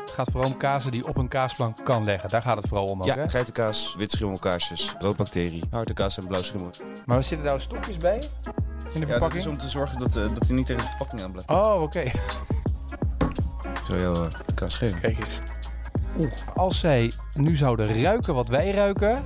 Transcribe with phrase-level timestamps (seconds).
[0.00, 2.28] Het gaat vooral om kazen die op een kaasplank kan leggen.
[2.30, 3.28] Daar gaat het vooral om ook, Ja, hè?
[3.28, 6.70] geitenkaas, wit schimmelkaarsjes, roodbacterie, hartekaas en blauw schimmel.
[7.06, 8.22] Maar zitten daar stokjes bij?
[8.94, 9.42] In de Ja, verpakking?
[9.42, 11.50] is om te zorgen dat, eh, dat hij niet tegen de verpakking aan blijft.
[11.50, 12.02] Oh, oké.
[13.86, 15.00] Zal jou eh, de kaas geven.
[15.00, 15.40] Kijk eens.
[16.18, 19.24] Oeh, als zij nu zouden ruiken wat wij ruiken.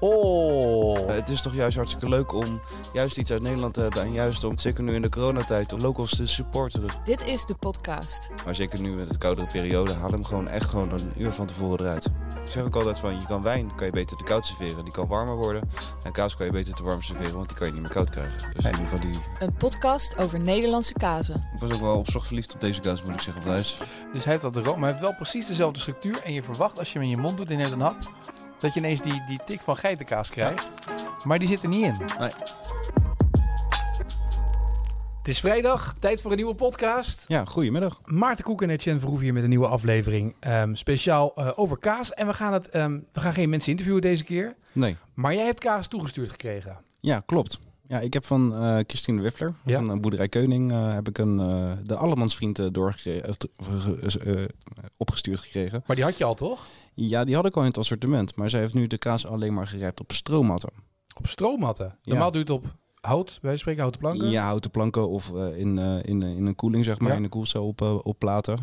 [0.00, 0.98] Oh.
[0.98, 2.60] Eh, het is toch juist hartstikke leuk om
[2.92, 4.02] juist iets uit Nederland te hebben.
[4.02, 6.90] En juist om, zeker nu in de coronatijd, om locals te supporteren.
[7.04, 8.30] Dit is de podcast.
[8.44, 11.46] Maar zeker nu met de koudere periode, haal hem gewoon echt gewoon een uur van
[11.46, 12.04] tevoren eruit.
[12.44, 14.84] Ik zeg ook altijd van, je kan wijn kan je beter te koud serveren.
[14.84, 15.70] Die kan warmer worden.
[16.02, 18.10] En kaas kan je beter te warm serveren, want die kan je niet meer koud
[18.10, 18.52] krijgen.
[18.54, 19.20] Dus in ieder geval die...
[19.38, 21.48] Een podcast over Nederlandse kazen.
[21.54, 23.42] Ik was ook wel op verliefd op deze kaas, moet ik zeggen.
[23.42, 23.78] Thijs.
[24.12, 26.22] Dus hij heeft dat room, maar hij heeft wel precies dezelfde structuur.
[26.24, 27.96] En je verwacht als je hem in je mond doet in een hap,
[28.58, 30.70] dat je ineens die, die tik van geitenkaas krijgt.
[31.24, 31.94] Maar die zit er niet in.
[32.18, 32.30] Nee.
[35.18, 37.24] Het is vrijdag, tijd voor een nieuwe podcast.
[37.28, 38.00] Ja, goedemiddag.
[38.04, 40.34] Maarten Koek en Etienne Verhoeven hier met een nieuwe aflevering.
[40.40, 42.12] ehm, speciaal eh, over kaas.
[42.14, 44.54] En we gaan, het, ehm, we gaan geen mensen interviewen deze keer.
[44.72, 44.96] Nee.
[45.14, 46.76] Maar jij hebt kaas toegestuurd gekregen.
[47.00, 47.60] Ja, klopt.
[47.88, 49.78] Ja, ik heb van eh Christine Wiffler, Ja.
[49.78, 52.66] van eh, Boerderij Keuning, eh, heb ik een, eh, de Allemansvriend eh,
[54.96, 55.82] opgestuurd gekregen.
[55.86, 56.66] Maar die had je al, toch?
[56.94, 59.54] Ja, die had ik al in het assortiment, maar zij heeft nu de kaas alleen
[59.54, 60.70] maar gerijpt op stroommatten.
[61.16, 61.98] Op stroommatten.
[62.02, 64.30] Normaal doe je het op hout, wij spreken houten planken.
[64.30, 67.16] Ja, houten planken of in, in, in een koeling, zeg maar, Ja.
[67.16, 68.58] in een koelcel op, op platen.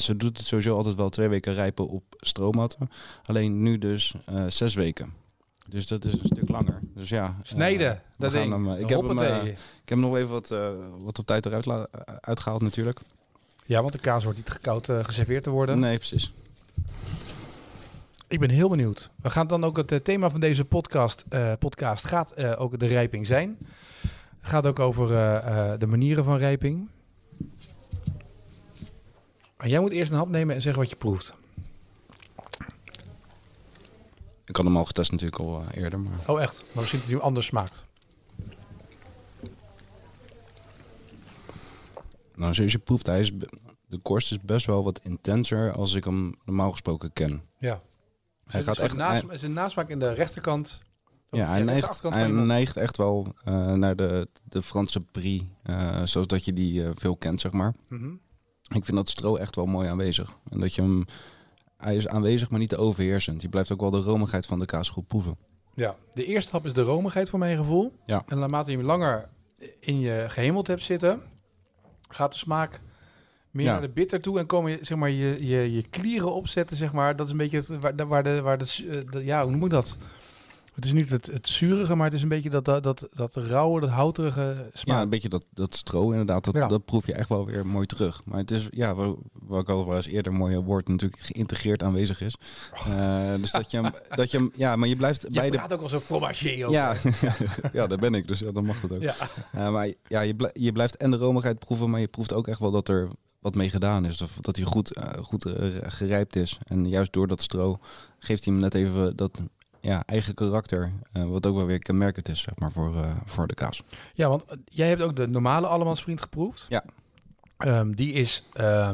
[0.00, 2.88] Ze doet het sowieso altijd wel twee weken rijpen op stroommatten.
[3.24, 4.14] Alleen nu dus
[4.48, 5.12] zes weken.
[5.68, 6.80] Dus dat is een stuk langer.
[6.94, 7.24] Dus ja.
[7.24, 8.52] eh, Snijden, dat ding.
[8.52, 9.44] hem, eh, ik, heb hem, eh,
[9.82, 10.54] ik heb nog even wat,
[10.98, 11.88] wat op tijd eruit
[12.20, 13.00] uitgehaald natuurlijk.
[13.64, 15.78] Ja, want de kaas wordt niet gekoud geserveerd te worden.
[15.78, 16.32] Nee, precies.
[18.28, 19.10] Ik ben heel benieuwd.
[19.22, 21.24] We gaan dan ook het thema van deze podcast,
[21.58, 23.58] podcast gaat ook de rijping zijn.
[24.38, 25.08] Het gaat ook over
[25.78, 26.88] de manieren van rijping.
[29.56, 31.34] En jij moet eerst een hap nemen en zeggen wat je proeft.
[34.46, 36.00] Ik had hem al getest natuurlijk al eh, eerder.
[36.00, 36.18] Maar...
[36.26, 36.58] Oh echt?
[36.58, 37.84] Maar misschien dat hij nu anders smaakt.
[42.34, 43.32] Nou, zoals je proeft, hij is,
[43.86, 47.42] de korst is best wel wat intenser als ik hem normaal gesproken ken.
[47.58, 47.80] Ja.
[48.46, 48.96] Hij gaat echt...
[48.96, 50.80] naast, hij- is een nasmaak in de rechterkant.
[51.30, 56.02] Ja, hij de neigt, hij neigt echt wel eh, naar de, de Franse brie, eh,
[56.04, 57.74] zoals dat je die veel kent, zeg maar.
[57.88, 58.10] Mhm.
[58.68, 60.38] Ik vind dat stro echt wel mooi aanwezig.
[60.50, 61.04] En dat je hem,
[61.76, 63.42] hij is aanwezig, maar niet te overheersend.
[63.42, 65.36] Je blijft ook wel de romigheid van de kaas goed proeven.
[65.74, 67.92] Ja, de eerste hap is de romigheid voor mijn gevoel.
[68.06, 68.22] Ja.
[68.26, 69.28] En naarmate je hem langer
[69.80, 71.20] in je gehemeld hebt zitten,
[72.08, 72.80] gaat de smaak
[73.50, 73.72] meer Ja.
[73.72, 76.92] naar de bitter toe en komen je, zeg maar, je, je, je klieren opzetten, zeg
[76.92, 77.16] maar.
[77.16, 79.50] Dat is een beetje het, waar, de- waar de, waar de, eh, de- ja, hoe
[79.50, 79.96] noem ik dat?
[80.76, 83.36] Het is niet het, het zurige, maar het is een beetje dat, dat, dat, dat
[83.36, 84.96] rauwe, dat houterige smaak.
[84.96, 86.66] Ja, een beetje dat, dat stro inderdaad, dat, Ja.
[86.66, 88.24] dat proef je echt wel weer mooi terug.
[88.24, 91.82] Maar het is, ja, wat, wat ik al wel eens eerder mooie woord natuurlijk geïntegreerd
[91.82, 92.36] aanwezig is.
[92.72, 95.56] Eh, dus dat je hem, dat je hem, ja, maar je blijft je bij de...
[95.56, 96.70] praat ook al zo fromagé over.
[96.70, 96.94] Ja,
[97.72, 99.02] ja, daar ben ik, dus ja, dan mag dat ook.
[99.02, 99.14] Ja.
[99.54, 102.60] Uh, maar ja, je, je blijft en de romigheid proeven, maar je proeft ook echt
[102.60, 103.08] wel dat er
[103.40, 104.22] wat mee gedaan is.
[104.22, 106.58] Of dat hij goed, eh, goed eh, gerijpt is.
[106.64, 107.78] En juist door dat stro
[108.18, 109.38] geeft hij hem net even dat
[109.86, 110.92] ja, eigen karakter.
[111.12, 113.82] eh, wat ook wel weer kenmerkend is, zeg maar, voor, eh, voor de kaas.
[114.14, 116.66] Ja, want eh, jij hebt ook de normale allemansvriend geproefd.
[116.68, 116.84] Ja.
[117.56, 118.90] Ehm, die is, eh,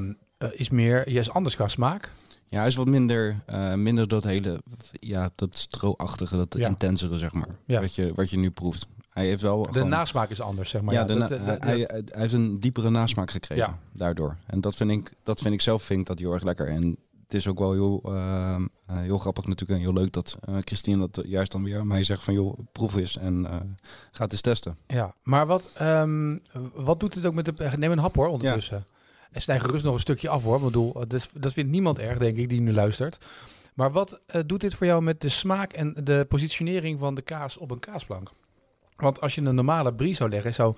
[0.51, 2.13] is meer, je is anders qua smaak.
[2.49, 3.43] Ja, hij is wat minder,
[3.75, 6.69] minder dat hele, ja, dat stro-achtige, dat Ja.
[6.69, 7.49] intensere, zeg maar.
[7.67, 7.81] Ja.
[7.81, 8.87] Wat, je, wat je nu proeft.
[9.11, 10.95] Hij heeft wel De gewoon- nasmaak is anders, zeg maar.
[10.95, 14.37] ja, de dat, na- de- de- hij, hij heeft een diepere nasmaak gekregen daardoor.
[14.47, 16.69] En dat vind ik, dat vind ik zelf vind ik dat heel erg lekker.
[16.69, 16.97] En
[17.33, 20.57] het is ook wel heel, eh, eh, heel grappig natuurlijk en heel leuk dat eh,
[20.61, 23.57] Christine dat juist dan weer aan mij zegt van joh, proef eens en eh
[24.13, 24.77] ga het eens testen.
[24.87, 26.39] Ja, maar wat, ehm,
[26.75, 27.71] wat doet het ook met de...
[27.79, 28.85] Neem een hap hoor, ondertussen.
[29.31, 30.57] En snij gerust nog een stukje af hoor.
[30.57, 33.19] Ik bedoel, dat, is- dat vindt niemand erg, denk ik, die nu luistert.
[33.75, 37.57] Maar wat doet dit voor jou met de smaak en de positionering van de kaas
[37.57, 38.31] op een kaasplank?
[38.97, 40.75] Want als je een normale brie zou leggen, zou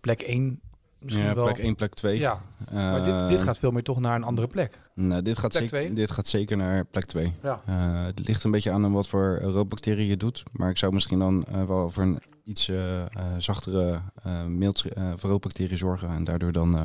[0.00, 0.60] plek 1
[0.98, 1.44] misschien ja, wel...
[1.44, 2.18] plek 1, plek 2.
[2.18, 2.40] Ja,
[2.72, 4.78] maar dit, dit gaat veel meer toch naar een andere plek.
[4.94, 5.92] Nou, dit, gaat Plek zeker, twee?
[5.92, 7.32] dit gaat zeker naar plek 2.
[7.42, 7.60] Ja.
[8.06, 10.42] het ligt een beetje aan wat voor roodbacteriën je doet.
[10.52, 13.08] Maar ik zou misschien dan eh, wel voor een iets eh, eh,
[13.38, 16.08] zachtere uh, mild eh, voor roodbacteriën zorgen.
[16.08, 16.84] En daardoor dan eh,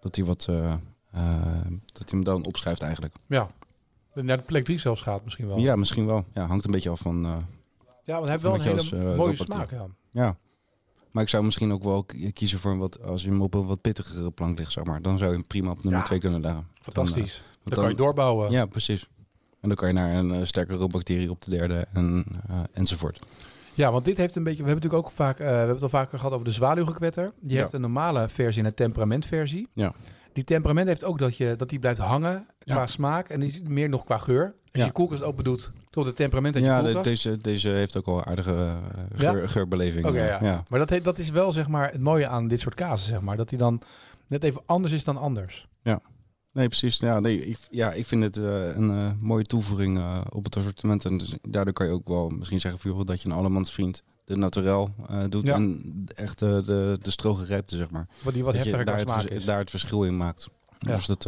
[0.00, 0.72] dat hij wat eh,
[1.12, 1.40] eh,
[1.92, 3.14] dat hij hem dan opschrijft eigenlijk.
[3.26, 3.48] Ja.
[4.14, 5.58] Naar de plek 3 zelfs gaat misschien wel.
[5.58, 6.24] Ja, misschien wel.
[6.32, 7.24] Ja, hangt een beetje af van.
[7.24, 7.36] eh,
[8.04, 9.46] Ja, want hij heeft wel Een hele als, eh, mooie roodbacterie.
[9.52, 9.70] smaak.
[9.70, 9.86] Ja.
[10.10, 10.36] ja.
[11.12, 13.66] Maar ik zou misschien ook wel kiezen voor een wat als je hem op een
[13.66, 15.02] wat pittigere plank ligt, zeg maar.
[15.02, 16.06] Dan zou je hem prima op nummer Ja.
[16.06, 16.66] 2 kunnen leggen.
[16.80, 17.34] Fantastisch.
[17.62, 18.50] Dan, Dan, kan je doorbouwen.
[18.50, 19.08] Ja, precies.
[19.60, 23.18] En dan kan je naar een eh, sterke roodbacterie op de derde en, eh, enzovoort.
[23.74, 24.62] Ja, want dit heeft een beetje...
[24.62, 25.38] We hebben natuurlijk ook vaak...
[25.38, 27.32] eh, we hebben het al vaker gehad over de zwaluwgekwetter.
[27.40, 27.60] Die Ja.
[27.60, 29.68] heeft een normale versie en een temperamentversie.
[29.72, 29.92] Ja.
[30.32, 32.86] Die temperament heeft ook dat, je, dat die blijft hangen qua Ja.
[32.86, 33.28] smaak.
[33.28, 34.44] En die is meer nog qua geur.
[34.44, 37.04] Als je je koelkast open doet, tot het temperament uit je Ja, koelkast.
[37.04, 39.30] deze, deze heeft ook wel een aardige eh, Ja?
[39.32, 40.06] geur, geurbeleving.
[40.06, 40.38] Eh, ja.
[40.42, 40.62] ja.
[40.68, 43.20] Maar dat, heet, dat is wel zeg maar het mooie aan dit soort kazen, zeg
[43.20, 43.36] maar.
[43.36, 43.82] Dat die dan
[44.26, 45.70] net even anders is dan anders.
[46.54, 46.98] Nee, precies.
[46.98, 51.04] Ja, nee, ik, ja, ik vind het eh, een mooie toevoeging op het assortiment.
[51.04, 54.36] En dus, daardoor kan je ook wel misschien zeggen voor dat je een allemansvriend de
[54.36, 54.94] naturel
[55.28, 55.46] doet.
[55.46, 55.54] Ja.
[55.54, 58.06] En echt de, de stroge rijpte, zeg maar.
[58.22, 59.44] Wat die wat dat heftiger daar het, is.
[59.44, 60.48] daar het verschil in maakt.
[60.78, 60.94] Ja.
[60.94, 61.26] Dus dat,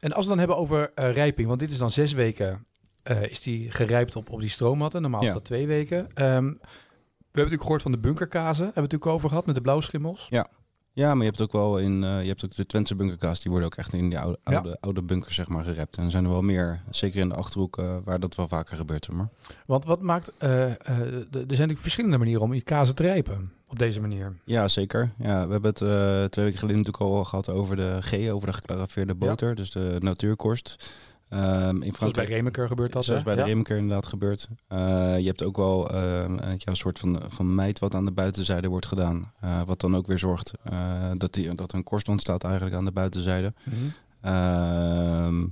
[0.00, 2.66] En als we dan hebben over rijping, want dit is dan zes weken,
[3.02, 5.02] eh, is die gerijpt op, op die stroommatten.
[5.02, 5.32] Normaal is Ja.
[5.32, 5.98] dat twee weken.
[6.14, 8.64] Ehm, we hebben natuurlijk gehoord van de bunkerkazen.
[8.64, 10.26] Hebben we het natuurlijk over gehad met de blauwschimmels.
[10.94, 13.50] ja, maar je hebt ook wel in, eh, je hebt ook de Twentse bunkerkaas, die
[13.50, 14.54] worden ook echt in die oude, Ja.
[14.54, 15.96] oude, oude bunkers zeg maar gerept.
[15.96, 18.76] En er zijn er wel meer, zeker in de Achterhoek, eh, waar dat wel vaker
[18.76, 19.12] gebeurt.
[19.12, 19.28] Maar.
[19.66, 20.32] Want wat maakt...
[20.38, 20.76] er
[21.28, 23.52] zijn natuurlijk verschillende manieren om je kazen te rijpen.
[23.66, 24.36] Op deze manier.
[24.44, 25.12] Ja, zeker.
[25.18, 25.76] Ja, we hebben het
[26.32, 29.96] twee weken geleden natuurlijk al gehad over de G, over de geclarafeerde boter, dus de
[29.98, 30.92] natuurkorst.
[31.32, 33.04] Ehm, in Zoals bij Frankrijk, Remeker gebeurt dat.
[33.04, 33.26] zoals hè?
[33.26, 33.46] bij de Ja.
[33.46, 34.48] Remeker inderdaad gebeurt.
[34.68, 34.78] Eh,
[35.18, 38.12] je hebt ook wel ehm, een ja, een soort van, van mijt wat aan de
[38.12, 39.32] buitenzijde wordt gedaan.
[39.40, 42.74] eh, wat dan ook weer zorgt eh, dat, die, dat er een korst ontstaat eigenlijk
[42.74, 43.52] aan de buitenzijde.
[43.64, 43.76] Mhm.
[44.20, 45.42] Ehm,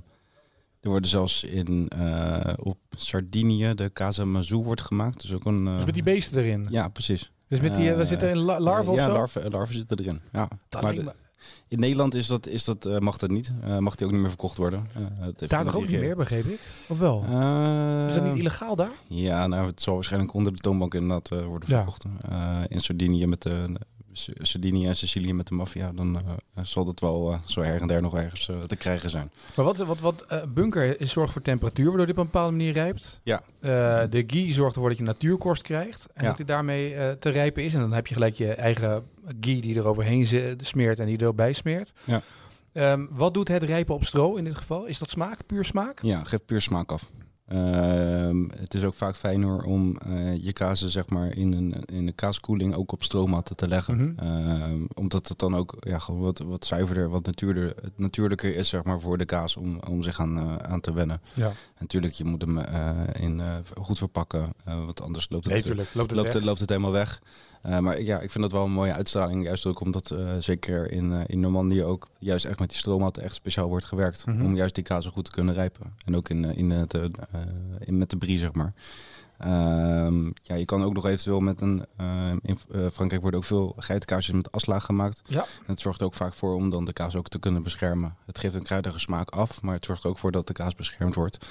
[0.81, 5.21] er worden zelfs in, eh, op Sardinië de Casa Mazou wordt gemaakt.
[5.21, 5.67] Dus ook een...
[5.67, 6.67] eh, Dus met die beesten erin.
[6.69, 7.31] Ja, precies.
[7.47, 7.89] Dus met die...
[7.91, 9.13] Eh, we zitten in la- larven of ja, zo?
[9.13, 10.21] larven, larven zitten erin.
[10.31, 10.47] Ja.
[10.69, 11.29] Dat Maar lijkt de- me-
[11.67, 13.51] in Nederland is dat, is dat, eh, mag dat niet.
[13.63, 14.87] Eh, mag die ook niet meer verkocht worden.
[14.95, 16.59] Eh, het heeft Daar toch ook niet meer, begreep ik?
[16.87, 17.23] Of wel?
[18.07, 18.91] Is dat niet illegaal daar?
[19.07, 21.75] Ja, nou, het zal waarschijnlijk onder de toonbank inderdaad worden Ja.
[21.75, 22.05] verkocht.
[22.67, 23.75] In Sardinië met de...
[24.13, 27.87] Sardinië en Sicilië met de maffia, dan eh, zal dat wel eh, zo her en
[27.87, 29.31] der nog ergens eh, te krijgen zijn.
[29.55, 32.73] Maar wat, wat, wat bunker is zorgt voor temperatuur, waardoor dit op een bepaalde manier
[32.73, 33.19] rijpt.
[33.23, 33.41] Ja.
[34.07, 36.07] De ghee zorgt ervoor dat je natuurkorst krijgt.
[36.13, 36.27] En Ja.
[36.27, 37.73] dat die daarmee te rijpen is.
[37.73, 39.03] En dan heb je gelijk je eigen
[39.39, 41.93] ghee die er overheen smeert en die erbij smeert.
[42.03, 42.21] Ja.
[42.73, 44.85] Ehm, wat doet het rijpen op stro in dit geval?
[44.85, 46.01] Is dat smaak, puur smaak?
[46.01, 47.09] Ja, geeft puur smaak af.
[47.51, 52.05] Ehm, het is ook vaak fijner om eh, je kazen zeg maar, in, een, in
[52.05, 53.95] de kaaskoeling ook op stroommatten te leggen.
[53.95, 54.27] Mhm.
[54.27, 58.69] Ehm, omdat het dan ook ja, gewoon wat, wat zuiverder, wat natuurlijker, het natuurlijker is
[58.69, 61.21] zeg maar, voor de kaas om, om zich aan, eh, aan te wennen.
[61.33, 62.89] Ja, Natuurlijk, je moet hem eh,
[63.19, 63.41] in,
[63.77, 65.67] goed verpakken, want anders loopt het.
[65.93, 67.21] Loopt het loopt, het helemaal weg.
[67.79, 69.43] Maar ja, ik vind dat wel een mooie uitstraling.
[69.43, 73.35] Juist ook omdat zeker in, eh, in Normandië ook juist echt met die stroommatten echt
[73.35, 74.25] speciaal wordt gewerkt.
[74.25, 74.45] Mhm.
[74.45, 75.93] Om juist die kazen goed te kunnen rijpen.
[76.05, 77.09] En ook in, eh, in het, eh, eh,
[77.79, 78.73] in, met de brie, zeg maar.
[79.37, 81.85] Ehm, ja, je kan ook nog eventueel met een...
[82.41, 82.57] in
[82.93, 85.21] Frankrijk worden ook veel geitenkaasjes met aslaag gemaakt.
[85.25, 85.41] Ja.
[85.41, 88.15] En het zorgt er ook vaak voor om dan de kaas ook te kunnen beschermen.
[88.25, 90.75] Het geeft een kruidige smaak af, maar het zorgt er ook voor dat de kaas
[90.75, 91.45] beschermd wordt.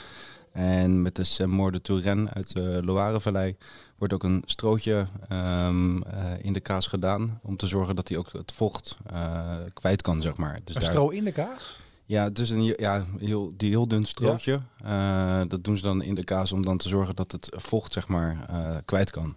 [0.52, 3.56] En met de de Touraine uit de Loirevallei
[3.99, 7.41] wordt ook een strootje ehm, eh, in de kaas gedaan.
[7.43, 9.41] Om te zorgen dat hij ook het vocht eh,
[9.73, 10.61] kwijt kan, zeg maar.
[10.64, 11.79] Dus Een daar- stro in de kaas?
[12.05, 14.61] ja, het is een ja, heel, die heel dun strootje.
[14.85, 17.93] Eh, dat doen ze dan in de kaas om dan te zorgen dat het vocht,
[17.93, 19.37] zeg maar, eh, kwijt kan.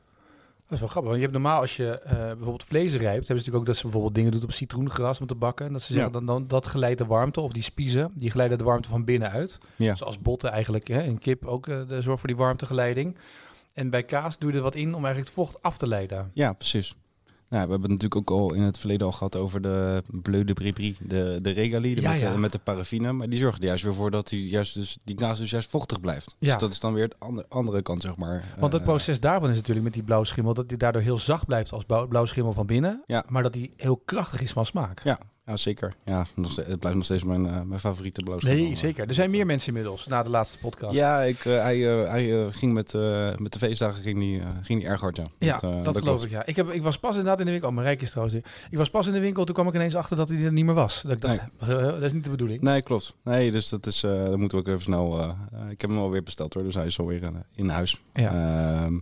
[0.74, 1.12] Dat is wel grappig.
[1.12, 3.75] Want je hebt normaal als je eh, bijvoorbeeld vlees rijpt, hebben ze natuurlijk ook dat
[3.75, 5.66] ze bijvoorbeeld dingen doet op citroengras om te bakken.
[5.66, 6.18] En dat ze zeggen Ja.
[6.18, 9.31] dan, dan dat geleidt de warmte of die spiezen, die geleiden de warmte van binnen
[9.31, 9.58] uit.
[9.75, 9.96] Ja.
[9.96, 13.18] Zoals botten eigenlijk, hè, en kip ook eh, de zorg voor die warmtegeleiding.
[13.74, 16.31] En bij kaas doe je er wat in om eigenlijk het vocht af te leiden.
[16.34, 16.96] Ja, precies.
[17.54, 20.44] Nou, we hebben het natuurlijk ook al in het verleden al gehad over de bleu
[20.44, 22.38] de brie, de, de regalie Ja, met, de- ja.
[22.38, 23.12] met de paraffine.
[23.12, 25.70] Maar die zorgt er juist weer voor dat die, juist dus, die kaas dus juist
[25.70, 26.36] vochtig blijft.
[26.39, 26.51] Ja.
[26.51, 28.44] Dus dat is dan weer de andere, andere kant, zeg maar.
[28.60, 31.46] Want het Eh, proces daarvan is natuurlijk met die blauwschimmel dat die daardoor heel zacht
[31.46, 33.04] blijft als blauw- blauwschimmel van binnen.
[33.06, 33.24] Ja.
[33.27, 35.04] Maar dat die heel krachtig is van smaak.
[35.04, 35.94] Ja, ja zeker.
[36.06, 38.64] Ja, het blijft nog steeds mijn, eh, mijn favoriete blauwschimmel.
[38.64, 39.08] Nee, zeker.
[39.08, 40.96] Er zijn meer mensen inmiddels na de laatste podcast.
[40.96, 42.94] Ja, ik, eh, hij, eh, hij ging met,
[43.40, 45.26] met de feestdagen ging die, ging die erg hard, ja.
[45.38, 46.46] Ja, Dat, dat, geloof ik, ja.
[46.46, 47.70] Ik, heb, ik was pas inderdaad in de winkel.
[47.70, 48.38] Oh, mijn rijk is trouwens.
[48.70, 50.66] Ik was pas in de winkel, toen kwam ik ineens achter dat hij er niet
[50.66, 51.02] meer was.
[51.02, 52.62] Dat ik dacht, dat is niet de bedoeling.
[52.62, 53.14] Nee, klopt.
[53.24, 55.36] Nee, dus dat is, dan moeten we ook even snel...
[55.70, 58.02] ik heb hem alweer besteld hoor, dus hij is alweer in, in huis.
[58.14, 58.32] Ja.
[58.84, 59.00] Ehm,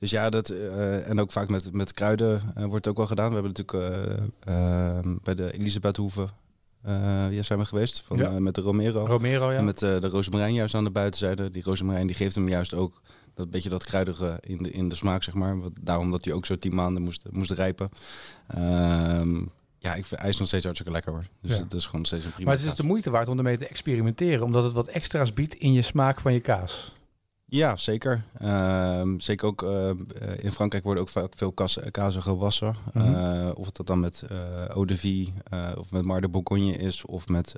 [0.00, 3.06] dus ja, dat, eh, en ook vaak met, met kruiden eh, wordt het ook wel
[3.06, 3.28] gedaan.
[3.28, 3.94] We hebben natuurlijk
[4.46, 6.28] eh, ehm, bij de Elisabethhoeve
[7.30, 8.30] ja, zijn we geweest, van, Ja.
[8.40, 9.06] met de Romero.
[9.06, 9.56] Romero, ja.
[9.58, 11.50] En met de rozemarijn juist aan de buitenzijde.
[11.50, 13.00] Die rozemarijn die geeft hem juist ook
[13.34, 15.60] dat beetje dat kruidige in de, in de smaak, zeg maar.
[15.60, 17.88] Wat- Daarom dat hij ook zo tien maanden moest, moest rijpen.
[18.48, 19.34] Ehm,
[19.78, 21.24] ja, ik, vind- hij is nog steeds hartstikke lekker hoor.
[21.42, 21.62] Dus Ja.
[21.62, 22.80] het is gewoon nog steeds een prima maar het is kaas.
[22.80, 26.20] de moeite waard om ermee te experimenteren, omdat het wat extra's biedt in je smaak
[26.20, 26.92] van je kaas.
[27.50, 28.22] Ja, zeker.
[28.38, 29.90] Ehm, zeker ook eh,
[30.38, 31.52] in Frankrijk worden ook vaak veel
[31.90, 32.74] kazen gewassen.
[32.92, 33.14] Mhm.
[33.14, 35.32] Eh, of het dat dan met eh eau de vie
[35.78, 37.04] of met Mar de Bourgogne is.
[37.04, 37.54] Of met,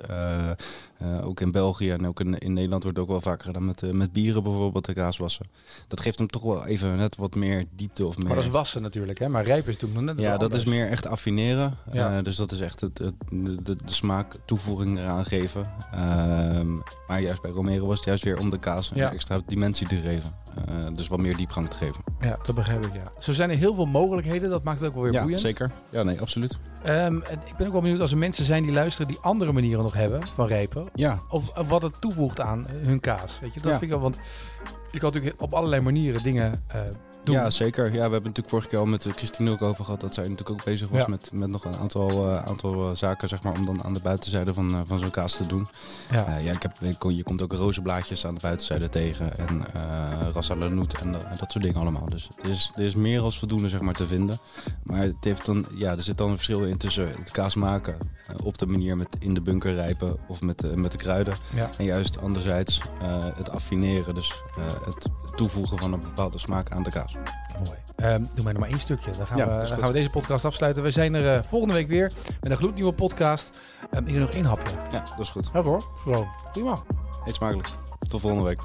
[1.23, 3.93] ook in België en ook in, in Nederland wordt het ook wel vaker gedaan met,
[3.93, 5.45] met bieren bijvoorbeeld de kaas wassen.
[5.87, 8.27] Dat geeft hem toch wel even net wat meer diepte of meer...
[8.27, 9.29] Maar dat is wassen natuurlijk, hè?
[9.29, 11.77] Maar rijpen is natuurlijk nog net ja, dat is meer echt affineren.
[11.91, 12.21] Ja.
[12.21, 15.71] Dus dat is echt het, het, de, de, de smaak toevoeging eraan geven.
[15.91, 16.75] Ehm,
[17.07, 19.11] maar juist bij Romero was het juist weer om de kaas een Ja.
[19.11, 20.31] extra dimensie te geven.
[20.67, 22.03] Eh, dus wat meer diepgang te geven.
[22.19, 23.11] Ja, dat begrijp ik, ja.
[23.19, 24.49] Zo zijn er heel veel mogelijkheden.
[24.49, 25.41] Dat maakt het ook wel weer ja, boeiend.
[25.41, 25.71] zeker.
[25.89, 26.59] Ja, nee, absoluut.
[26.83, 29.83] En ik ben ook wel benieuwd als er mensen zijn die luisteren die andere manieren
[29.83, 30.85] nog hebben van rijpen.
[30.93, 33.39] Ja, Of, of wat het toevoegt aan hun kaas.
[33.39, 33.77] Weet je, dat Ja.
[33.77, 33.99] vind ik wel.
[33.99, 34.19] Want
[34.91, 36.79] je kan natuurlijk op allerlei manieren dingen eh,
[37.25, 37.35] doen.
[37.35, 37.85] ja, zeker.
[37.85, 40.01] Ja, we hebben natuurlijk vorige keer al met eh, Christine ook over gehad.
[40.01, 41.07] Dat zij natuurlijk ook bezig was Ja.
[41.07, 43.99] met, met nog een aantal, eh, aantal eh, zaken, zeg maar, om dan aan de
[43.99, 45.67] buitenzijde van, van zo'n kaas te doen.
[46.11, 46.37] Ja.
[46.37, 49.37] Ja, ik heb, ik je komt ook rozenblaadjes aan de buitenzijde tegen.
[49.37, 49.65] En
[50.33, 52.09] rassa lanout en, eh, dat soort dingen allemaal.
[52.09, 54.37] Dus er is, er is meer als voldoende zeg maar, te vinden.
[54.83, 57.97] Maar het heeft dan, ja, er zit dan een verschil in tussen het kaas maken
[58.43, 61.35] op de manier met in de bunker rijpen of met, met de kruiden.
[61.55, 61.69] Ja.
[61.77, 62.81] En juist anderzijds
[63.37, 64.41] het affineren, dus
[64.85, 67.15] het toevoegen van een bepaalde smaak aan de kaas.
[67.65, 67.77] Mooi.
[67.95, 69.11] Ehm, doe mij nog maar één stukje.
[69.17, 70.83] Dan gaan, Ja, we, dan gaan we deze podcast afsluiten.
[70.83, 72.11] We zijn er eh, volgende week weer
[72.41, 73.51] met een gloednieuwe podcast.
[73.91, 74.75] Ehm, ik heb nog één hapje.
[74.91, 75.49] Ja, dat is goed.
[75.53, 76.27] Ja hoor, gewoon.
[76.51, 76.79] Prima.
[77.25, 77.69] Eet smakelijk.
[78.09, 78.61] Tot volgende week.